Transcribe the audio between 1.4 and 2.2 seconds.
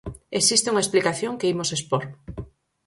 imos expor.